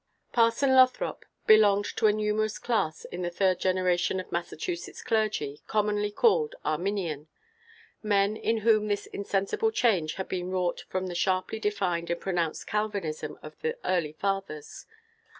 Parson 0.33 0.73
Lothrop 0.73 1.25
belonged 1.45 1.85
to 1.85 2.07
a 2.07 2.11
numerous 2.11 2.57
class 2.57 3.05
in 3.05 3.21
the 3.21 3.29
third 3.29 3.59
generation 3.59 4.19
of 4.19 4.31
Massachusetts 4.31 5.03
clergy, 5.03 5.61
commonly 5.67 6.09
called 6.09 6.55
Arminian,– 6.65 7.27
men 8.01 8.35
in 8.35 8.61
whom 8.65 8.87
this 8.87 9.05
insensible 9.05 9.69
change 9.69 10.15
had 10.15 10.27
been 10.27 10.49
wrought 10.49 10.85
from 10.89 11.05
the 11.05 11.13
sharply 11.13 11.59
defined 11.59 12.09
and 12.09 12.19
pronounced 12.19 12.65
Calvinism 12.65 13.37
of 13.43 13.55
the 13.61 13.77
early 13.85 14.13
fathers. 14.13 14.87